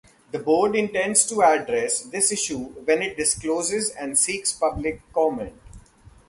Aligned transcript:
The 0.31 0.39
Board 0.39 0.75
intends 0.75 1.27
to 1.27 1.43
address 1.43 1.99
this 2.01 2.31
issue 2.31 2.69
when 2.85 3.03
it 3.03 3.15
discloses 3.15 3.91
and 3.91 4.17
seeks 4.17 4.51
public 4.51 4.99
comment 5.13 5.53